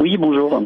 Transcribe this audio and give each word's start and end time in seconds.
Oui, 0.00 0.16
bonjour. 0.16 0.62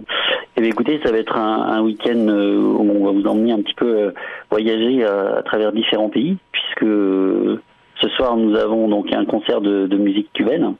Eh 0.57 0.61
bien, 0.61 0.70
écoutez, 0.70 1.00
ça 1.02 1.10
va 1.10 1.19
être 1.19 1.36
un, 1.36 1.62
un 1.62 1.82
week-end 1.82 2.27
euh, 2.29 2.56
où 2.58 2.90
on 2.90 3.04
va 3.06 3.12
vous 3.12 3.26
emmener 3.26 3.52
un 3.52 3.62
petit 3.62 3.74
peu 3.74 3.86
euh, 3.86 4.10
voyager 4.50 5.04
à, 5.04 5.36
à 5.38 5.42
travers 5.42 5.72
différents 5.72 6.10
pays, 6.10 6.36
puisque 6.52 6.82
euh, 6.82 7.60
ce 8.00 8.08
soir 8.10 8.37
nous 8.37 8.54
avons 8.56 8.88
donc 8.88 9.10
un 9.12 9.24
concert 9.24 9.60
de, 9.62 9.87
de 9.87 9.96
musique 9.96 10.30
cubaine. 10.34 10.74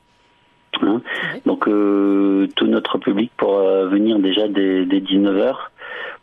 Hein. 0.83 1.01
Donc 1.47 1.69
euh, 1.69 2.49
tout 2.57 2.67
notre 2.67 2.99
public 2.99 3.31
pourra 3.37 3.85
venir 3.87 4.19
déjà 4.19 4.49
dès, 4.49 4.85
dès 4.85 5.01
19h 5.01 5.55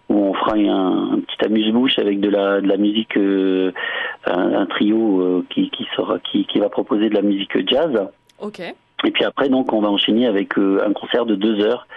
où 0.09 0.15
on 0.15 0.33
fera 0.33 0.53
un, 0.53 1.13
un 1.13 1.19
petit 1.19 1.45
amuse-bouche 1.45 1.99
avec 1.99 2.19
de 2.19 2.29
la, 2.29 2.61
de 2.61 2.67
la 2.67 2.77
musique, 2.77 3.15
euh, 3.15 3.71
un, 4.25 4.53
un 4.53 4.65
trio 4.65 5.21
euh, 5.21 5.45
qui, 5.51 5.69
qui, 5.69 5.87
sera, 5.95 6.17
qui, 6.19 6.45
qui 6.45 6.59
va 6.59 6.67
proposer 6.69 7.09
de 7.09 7.13
la 7.15 7.21
musique 7.21 7.69
jazz. 7.69 7.91
Ok. 8.39 8.59
Et 9.09 9.11
puis 9.11 9.25
après, 9.25 9.49
donc, 9.49 9.73
on 9.73 9.81
va 9.81 9.89
enchaîner 9.89 10.27
avec 10.27 10.55
euh, 10.59 10.85
un 10.85 10.93
concert 10.93 11.25
de 11.25 11.33
deux 11.33 11.61
heures 11.61 11.87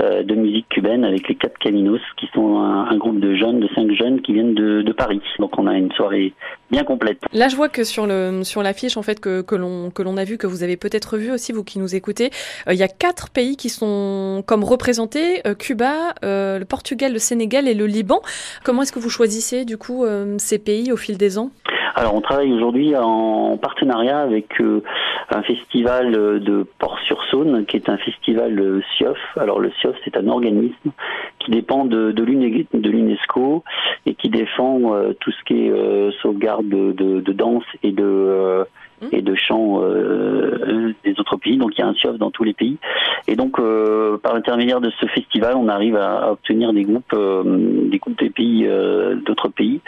euh, 0.00 0.22
de 0.22 0.34
musique 0.34 0.70
cubaine 0.70 1.04
avec 1.04 1.28
les 1.28 1.34
quatre 1.34 1.58
Caminos, 1.58 2.00
qui 2.16 2.26
sont 2.32 2.60
un, 2.60 2.96
groupe 2.96 3.20
de 3.20 3.34
jeunes, 3.34 3.60
de 3.60 3.68
cinq 3.74 3.92
jeunes 3.92 4.22
qui 4.22 4.32
viennent 4.32 4.54
de, 4.54 4.90
Paris. 4.92 5.20
Donc, 5.38 5.58
on 5.58 5.66
a 5.66 5.74
une 5.76 5.92
soirée 5.92 6.32
bien 6.70 6.82
complète. 6.82 7.18
Là, 7.34 7.48
je 7.48 7.56
vois 7.56 7.68
que 7.68 7.84
sur 7.84 8.06
le 8.06 8.42
sur 8.42 8.62
l'affiche 8.62 8.96
en 8.96 9.02
fait 9.02 9.20
que 9.20 9.44
l'on 9.54 10.16
a 10.16 10.24
vu 10.24 10.38
que 10.38 10.46
vous 10.46 10.62
avez 10.62 10.78
peut-être 10.78 11.18
vu 11.18 11.30
aussi 11.30 11.52
vous 11.52 11.62
qui 11.62 11.78
nous 11.78 11.94
écoutez, 11.94 12.30
euh, 12.68 12.72
il 12.72 12.78
y 12.78 12.82
a 12.82 12.88
quatre 12.88 13.28
pays 13.28 13.58
qui 13.58 13.68
sont 13.68 14.42
comme 14.46 14.64
représentés 14.64 15.42
Cuba, 15.58 16.14
le 16.22 16.64
Portugal, 16.64 17.12
le 17.12 17.18
Sénégal 17.18 17.68
et 17.68 17.74
le 17.74 17.86
Liban. 17.86 18.22
Comment 18.64 18.82
est-ce 18.82 18.92
que 18.92 18.98
vous 18.98 19.10
choisissez 19.10 19.66
du 19.66 19.76
coup 19.76 20.06
ces 20.38 20.58
pays 20.58 20.90
au 20.90 20.96
fil 20.96 21.18
des 21.18 21.36
ans? 21.36 21.50
Alors, 21.94 22.14
on 22.14 22.22
travaille 22.22 22.52
aujourd'hui 22.52 22.96
en 22.96 23.58
partenariat 23.58 24.20
avec 24.20 24.60
euh, 24.60 24.82
un 25.30 25.42
festival 25.42 26.14
euh, 26.14 26.38
de 26.38 26.66
Port-sur-Saône, 26.78 27.66
qui 27.66 27.76
est 27.76 27.90
un 27.90 27.98
festival 27.98 28.58
euh, 28.58 28.80
SIOF. 28.96 29.18
Alors, 29.36 29.60
le 29.60 29.70
SIOF, 29.72 29.94
c'est 30.04 30.16
un 30.16 30.26
organisme 30.28 30.90
qui 31.38 31.50
dépend 31.50 31.84
de, 31.84 32.12
de 32.12 32.22
l'UNE- 32.22 32.66
de 32.72 32.90
l'UNESCO 32.90 33.62
et 34.06 34.14
qui 34.14 34.30
défend 34.30 34.92
tout 35.20 35.30
ce 35.30 35.44
qui 35.44 35.66
est 35.66 36.10
sauvegarde 36.22 36.68
de, 36.68 37.32
danse 37.32 37.64
et 37.82 37.92
de 37.92 38.64
et 39.10 39.22
de 39.22 39.34
chant 39.34 39.80
euh, 39.82 40.94
des 41.04 41.18
autres 41.18 41.36
pays. 41.36 41.56
Donc, 41.56 41.72
il 41.76 41.80
y 41.80 41.82
a 41.82 41.88
un 41.88 41.94
SIOF 41.94 42.16
dans 42.18 42.30
tous 42.30 42.44
les 42.44 42.52
pays. 42.54 42.76
Et 43.26 43.36
donc, 43.36 43.58
euh, 43.58 44.18
par 44.18 44.34
l'intermédiaire 44.34 44.80
de 44.80 44.90
ce 45.00 45.06
festival, 45.06 45.56
on 45.56 45.68
arrive 45.68 45.96
à, 45.96 46.26
à 46.26 46.30
obtenir 46.32 46.72
des 46.72 46.84
groupes, 46.84 47.12
euh, 47.14 47.42
des 47.88 47.98
groupes 47.98 48.18
des 48.18 48.30
pays, 48.30 48.66
euh, 48.66 49.16
d'autres 49.16 49.48
pays, 49.48 49.80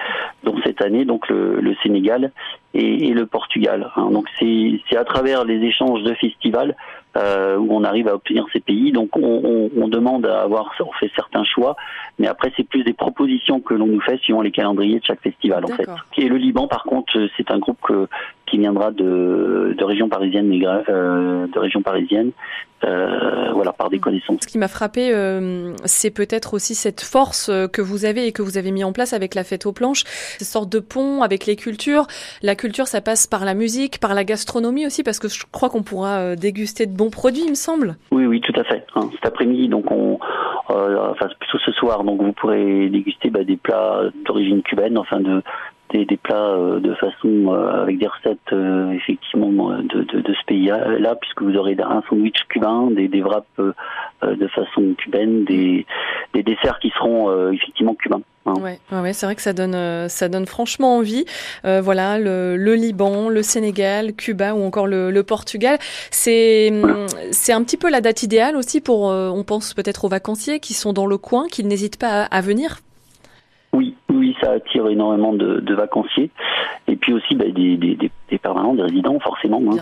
dont 0.43 0.56
cette 0.65 0.81
année, 0.83 1.05
donc 1.05 1.29
le, 1.29 1.61
le 1.61 1.75
Sénégal 1.83 2.33
et, 2.75 3.09
et 3.09 3.12
le 3.12 3.27
Portugal. 3.27 3.91
hein. 3.97 4.11
Donc, 4.11 4.27
c'est 4.39 4.97
à 4.97 5.05
travers 5.05 5.45
les 5.45 5.61
échanges 5.62 6.03
de 6.03 6.15
festivals 6.15 6.75
euh, 7.17 7.56
où 7.56 7.69
on 7.71 7.84
arrive 7.84 8.09
à 8.09 8.15
obtenir 8.15 8.45
ces 8.53 8.61
pays. 8.61 8.91
Donc, 8.91 9.17
on, 9.17 9.21
on, 9.45 9.71
on 9.81 9.89
demande 9.89 10.27
à 10.27 10.43
avoir, 10.43 10.73
on 10.81 10.93
fait 10.93 11.11
certains 11.15 11.45
choix, 11.45 11.77
mais 12.19 12.27
après, 12.27 12.53
c'est 12.56 12.67
plus 12.69 12.83
des 12.83 12.93
propositions 12.93 13.61
que 13.61 13.75
l'on 13.75 13.87
nous 13.87 14.01
fait 14.01 14.19
suivant 14.19 14.43
les 14.43 14.51
calendriers 14.51 14.99
de 14.99 15.05
chaque 15.05 15.21
festival, 15.23 15.65
en 15.65 15.69
fait. 15.69 15.89
Et 16.19 16.28
le 16.28 16.37
Liban, 16.37 16.67
par 16.67 16.83
contre, 16.84 17.28
c'est 17.37 17.51
un 17.51 17.59
groupe 17.59 17.78
que, 17.83 18.09
qui 18.55 18.60
viendra 18.60 18.92
de, 18.92 19.74
de 19.77 19.84
région 19.84 20.08
parisienne, 20.08 20.52
euh, 20.88 21.47
de 21.48 21.58
région 21.58 21.83
parisienne, 21.83 22.30
euh, 22.84 23.50
voilà, 23.52 23.72
par 23.72 23.91
des 23.91 23.98
connaissances. 23.98 24.38
Ce 24.42 24.47
qui 24.47 24.58
m'a 24.58 24.69
frappé, 24.69 25.12
euh, 25.12 25.72
c'est 25.84 26.12
peut-être 26.12 26.55
aussi 26.55 26.77
cette 26.77 27.00
force 27.00 27.50
que 27.72 27.82
vous 27.82 28.05
avez 28.05 28.27
et 28.28 28.32
que 28.32 28.42
vous 28.42 28.56
avez 28.56 28.70
mis 28.70 28.84
en 28.84 28.92
place 28.92 29.12
avec 29.12 29.34
la 29.34 29.42
fête 29.42 29.66
aux 29.66 29.72
planches, 29.72 30.05
cette 30.38 30.47
sorte 30.47 30.70
de 30.70 30.78
pont 30.78 31.22
avec 31.22 31.47
les 31.47 31.56
cultures. 31.56 32.06
La 32.42 32.55
culture, 32.55 32.86
ça 32.86 33.00
passe 33.00 33.27
par 33.27 33.44
la 33.44 33.55
musique, 33.55 33.98
par 33.98 34.14
la 34.14 34.22
gastronomie 34.22 34.86
aussi, 34.86 35.02
parce 35.02 35.19
que 35.19 35.28
je 35.28 35.44
crois 35.50 35.69
qu'on 35.69 35.82
pourra 35.82 36.36
déguster 36.36 36.86
de 36.86 36.97
bons 36.97 37.10
produits, 37.10 37.42
il 37.47 37.50
me 37.50 37.55
semble. 37.56 37.97
Oui, 38.12 38.27
oui, 38.27 38.41
tout 38.41 38.58
à 38.60 38.62
fait. 38.62 38.84
hein. 38.94 39.08
Cet 39.14 39.27
après-midi, 39.27 39.69
donc 39.69 39.91
on, 39.91 40.19
enfin 40.69 41.27
plutôt 41.41 41.58
ce 41.58 41.72
soir, 41.72 42.05
donc 42.05 42.22
vous 42.22 42.32
pourrez 42.32 42.88
déguster 42.88 43.30
bah, 43.30 43.42
des 43.42 43.56
plats 43.56 44.02
d'origine 44.25 44.62
cubaine, 44.62 44.97
enfin 44.97 45.19
de 45.20 45.42
des, 45.95 46.05
des 46.05 46.17
plats 46.17 46.50
euh, 46.50 46.81
de 46.81 46.92
façon 46.95 47.55
euh, 47.55 47.83
avec 47.83 47.99
des 47.99 48.09
recettes 48.09 48.53
euh, 48.53 48.91
effectivement 48.91 49.49
de, 49.78 50.03
de, 50.03 50.21
de 50.21 50.34
ce 50.34 50.44
pays-là, 50.47 51.15
puisque 51.21 51.43
vous 51.43 51.56
aurez 51.56 51.77
un 51.81 52.03
sandwich 52.09 52.37
cubain, 52.49 52.88
des, 52.91 53.09
des 53.09 53.22
wraps 53.22 53.47
de 53.59 54.49
façon 54.49 54.94
cubaine, 54.99 55.44
des, 55.44 55.87
des 56.34 56.43
desserts 56.43 56.78
qui 56.81 56.91
seront 56.99 57.50
effectivement 57.53 57.94
cubains. 57.94 58.22
hein. 58.47 58.55
Ouais, 58.60 58.78
ouais, 58.93 59.12
c'est 59.12 59.27
vrai 59.27 59.34
que 59.34 59.43
ça 59.43 59.53
donne, 59.53 60.09
ça 60.09 60.28
donne 60.28 60.47
franchement 60.47 60.97
envie. 60.97 61.25
Euh, 61.65 61.81
voilà, 61.81 62.19
le, 62.19 62.56
le 62.56 62.75
Liban, 62.75 63.28
le 63.28 63.43
Sénégal, 63.43 64.15
Cuba 64.15 64.55
ou 64.55 64.65
encore 64.65 64.87
le, 64.87 65.11
le 65.11 65.22
Portugal. 65.22 65.78
C'est, 66.11 66.71
hum, 66.71 67.06
c'est 67.31 67.53
un 67.53 67.62
petit 67.62 67.76
peu 67.76 67.91
la 67.91 68.00
date 68.00 68.22
idéale 68.22 68.56
aussi 68.56 68.81
pour, 68.81 69.03
on 69.05 69.44
pense 69.44 69.75
peut-être 69.75 70.05
aux 70.05 70.09
vacanciers 70.09 70.59
qui 70.59 70.75
sont 70.75 70.93
dans 70.93 71.06
le 71.06 71.19
coin, 71.19 71.47
qui 71.50 71.65
n'hésitent 71.65 71.99
pas 72.00 72.22
à, 72.25 72.37
à 72.37 72.41
venir. 72.41 72.78
Ça 74.44 74.53
attire 74.53 74.87
énormément 74.88 75.32
de, 75.32 75.60
de 75.60 75.75
vacanciers 75.75 76.31
et 76.87 76.97
puis 76.97 77.15
aussi 77.15 77.34
bah, 77.34 77.47
des, 77.47 77.77
des, 77.77 77.94
des, 77.94 78.10
des 78.31 78.38
permanents, 78.38 78.75
des 78.75 78.82
résidents 78.82 79.19
forcément. 79.19 79.62
hein. 79.71 79.77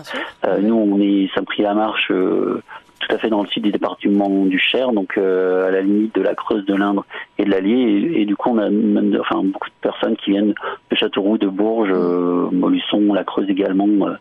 Euh, 0.45 0.59
nous, 0.61 0.75
on 0.75 0.99
est 1.01 1.29
Saint-Prix-la-Marche, 1.35 2.09
euh, 2.11 2.61
tout 2.99 3.13
à 3.13 3.17
fait 3.17 3.29
dans 3.29 3.41
le 3.41 3.47
sud 3.49 3.63
du 3.63 3.71
département 3.71 4.45
du 4.45 4.57
Cher, 4.57 4.93
donc 4.93 5.17
euh, 5.17 5.67
à 5.67 5.71
la 5.71 5.81
limite 5.81 6.15
de 6.15 6.21
la 6.21 6.33
Creuse, 6.35 6.65
de 6.65 6.75
l'Indre 6.75 7.05
et 7.37 7.43
de 7.43 7.49
l'Allier. 7.49 7.75
Et, 7.75 8.21
et 8.21 8.25
du 8.25 8.37
coup, 8.37 8.51
on 8.51 8.57
a 8.57 8.69
même, 8.69 9.17
enfin, 9.19 9.41
beaucoup 9.43 9.67
de 9.67 9.81
personnes 9.81 10.15
qui 10.15 10.31
viennent 10.31 10.53
de 10.89 10.95
Châteauroux, 10.95 11.37
de 11.37 11.47
Bourges, 11.47 11.91
euh, 11.93 12.47
Molusson, 12.53 13.11
la 13.13 13.25
Creuse 13.25 13.49
également, 13.49 14.07
euh, 14.07 14.13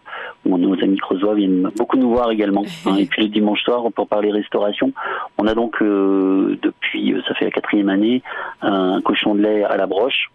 nos 0.44 0.74
amis 0.82 0.98
creusois 0.98 1.34
viennent 1.34 1.70
beaucoup 1.76 1.96
nous 1.96 2.10
voir 2.10 2.30
également. 2.30 2.64
hein. 2.86 2.96
Et 2.96 3.06
puis 3.06 3.22
le 3.22 3.28
dimanche 3.28 3.62
soir, 3.62 3.84
pour 3.94 4.08
parler 4.08 4.30
restauration, 4.30 4.92
on 5.38 5.46
a 5.46 5.54
donc 5.54 5.80
euh, 5.82 6.58
depuis, 6.62 7.12
euh, 7.12 7.22
ça 7.26 7.34
fait 7.34 7.44
la 7.46 7.50
quatrième 7.50 7.88
année, 7.88 8.22
un 8.60 9.00
cochon 9.02 9.34
de 9.34 9.42
lait 9.42 9.64
à 9.64 9.76
la 9.76 9.86
broche. 9.86 10.30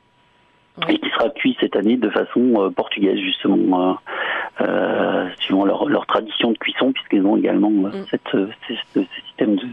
Ouais. 0.85 0.93
Et 0.93 0.99
qui 0.99 1.09
sera 1.09 1.29
cuit 1.31 1.57
cette 1.59 1.75
année 1.75 1.97
de 1.97 2.09
façon 2.09 2.53
euh, 2.57 2.69
portugaise 2.69 3.17
justement. 3.17 3.97
Euh, 4.61 5.27
suivant 5.39 5.65
leur, 5.65 5.87
leur 5.87 6.07
tradition 6.07 6.51
de 6.51 6.57
cuisson, 6.57 6.91
puisqu'ils 6.91 7.23
ont 7.27 7.37
également 7.37 7.69
Mm. 7.97 8.05
cette, 8.09 8.35
euh, 8.35 8.47
ce, 8.67 8.73
ce 8.93 8.99
système 9.25 9.55
de, 9.55 9.67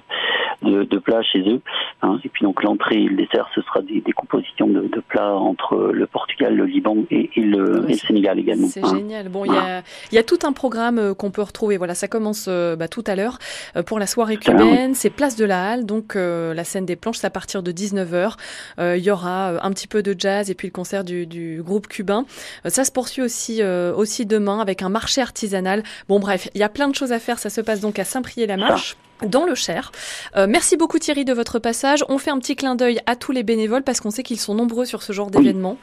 de, 0.62 0.82
de 0.84 0.93
plats 1.04 1.22
chez 1.22 1.40
eux. 1.40 1.60
hein. 2.02 2.18
Et 2.24 2.28
puis 2.28 2.44
donc 2.44 2.62
l'entrée 2.62 2.96
et 2.96 3.04
le 3.08 3.16
dessert, 3.16 3.48
ce 3.54 3.60
sera 3.62 3.80
des, 3.82 4.00
des 4.00 4.12
compositions 4.12 4.66
de, 4.66 4.80
de 4.88 5.00
plats 5.00 5.34
entre 5.34 5.76
le 5.92 6.06
Portugal, 6.06 6.56
le 6.56 6.64
Liban 6.64 6.96
et, 7.10 7.30
et 7.36 7.40
le, 7.42 7.80
Ouais, 7.80 7.86
et 7.86 7.92
le 7.92 7.98
c'est- 7.98 8.06
Sénégal 8.08 8.38
également. 8.38 8.68
C'est 8.68 8.84
hein. 8.84 8.94
génial. 8.96 9.28
Bon, 9.28 9.44
il 9.44 9.52
y 9.52 9.56
a, 9.56 9.82
il 10.10 10.14
y 10.14 10.18
a 10.18 10.22
tout 10.22 10.38
un 10.44 10.52
programme 10.52 10.98
euh, 10.98 11.14
qu'on 11.14 11.30
peut 11.30 11.42
retrouver. 11.42 11.76
Voilà, 11.76 11.94
ça 11.94 12.08
commence 12.08 12.46
euh, 12.48 12.74
bah, 12.76 12.88
tout 12.88 13.04
à 13.06 13.14
l'heure 13.16 13.38
euh, 13.76 13.82
pour 13.82 13.98
la 13.98 14.06
soirée 14.06 14.36
cubaine. 14.36 14.94
C'est 14.94 15.10
place 15.10 15.36
de 15.36 15.44
la 15.44 15.70
Halle, 15.72 15.86
donc 15.86 16.16
euh, 16.16 16.54
la 16.54 16.64
scène 16.64 16.86
des 16.86 16.96
planches, 16.96 17.18
c'est 17.18 17.26
à 17.26 17.30
partir 17.30 17.62
de 17.62 17.70
19h. 17.72 18.34
Euh, 18.78 18.96
il 18.96 19.04
y 19.04 19.10
aura 19.10 19.64
un 19.64 19.70
petit 19.70 19.86
peu 19.86 20.02
de 20.02 20.14
jazz 20.18 20.50
et 20.50 20.54
puis 20.54 20.68
le 20.68 20.72
concert 20.72 21.04
du, 21.04 21.26
du 21.26 21.62
groupe 21.62 21.86
cubain. 21.88 22.24
Euh, 22.66 22.70
ça 22.70 22.84
se 22.84 22.92
poursuit 22.92 23.22
aussi, 23.22 23.62
aussi 23.96 24.26
demain 24.26 24.60
avec 24.60 24.82
un 24.82 24.88
marché 24.88 25.20
artisanal. 25.20 25.82
Bon, 26.08 26.18
bref, 26.20 26.48
il 26.54 26.60
y 26.60 26.64
a 26.64 26.68
plein 26.68 26.88
de 26.88 26.94
choses 26.94 27.12
à 27.12 27.18
faire. 27.18 27.38
Ça 27.38 27.50
se 27.50 27.60
passe 27.60 27.80
donc 27.80 27.98
à 27.98 28.04
Saint-Priest-la-Marche. 28.04 28.96
Dans 29.22 29.46
le 29.46 29.54
Cher. 29.54 29.92
Euh, 30.36 30.46
merci 30.48 30.76
beaucoup 30.76 30.98
Thierry 30.98 31.24
de 31.24 31.32
votre 31.32 31.58
passage. 31.58 32.04
On 32.08 32.18
fait 32.18 32.30
un 32.30 32.38
petit 32.38 32.56
clin 32.56 32.74
d'œil 32.74 33.00
à 33.06 33.16
tous 33.16 33.32
les 33.32 33.42
bénévoles 33.42 33.82
parce 33.82 34.00
qu'on 34.00 34.10
sait 34.10 34.22
qu'ils 34.22 34.40
sont 34.40 34.54
nombreux 34.54 34.84
sur 34.84 35.02
ce 35.02 35.12
genre 35.12 35.28
Oui. 35.34 35.38
d'événement 35.44 35.78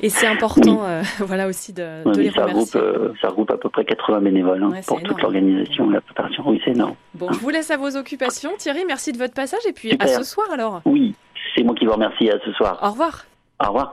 et 0.00 0.10
c'est 0.10 0.26
important, 0.26 0.84
euh, 0.84 1.02
voilà 1.20 1.48
aussi 1.48 1.72
de, 1.72 2.02
les 2.16 2.30
ça, 2.30 2.44
regroupe, 2.44 2.70
remercier. 2.72 2.80
euh, 2.80 3.12
ça 3.20 3.28
regroupe 3.28 3.50
à 3.50 3.56
peu 3.56 3.68
près 3.70 3.84
80 3.84 4.20
bénévoles 4.20 4.62
hein, 4.62 4.70
Ouais, 4.70 4.82
pour 4.86 5.02
toute 5.02 5.20
l'organisation 5.22 5.88
la 5.90 6.00
préparation. 6.02 6.44
Oui, 6.46 6.60
c'est 6.64 6.72
énorme. 6.72 6.94
Bon, 7.14 7.32
je 7.32 7.38
vous 7.38 7.50
laisse 7.50 7.70
à 7.70 7.76
vos 7.76 7.96
occupations. 7.96 8.52
Thierry, 8.58 8.84
merci 8.86 9.12
de 9.12 9.18
votre 9.18 9.34
passage 9.34 9.60
et 9.68 9.72
puis 9.72 9.90
Super. 9.90 10.06
à 10.08 10.12
ce 10.12 10.22
soir 10.22 10.46
alors. 10.52 10.82
Oui, 10.84 11.14
c'est 11.56 11.62
moi 11.62 11.74
qui 11.74 11.86
vous 11.86 11.92
remercie 11.92 12.28
à 12.30 12.36
ce 12.44 12.52
soir. 12.52 12.78
Au 12.82 12.90
revoir. 12.90 13.24
Au 13.62 13.68
revoir. 13.68 13.92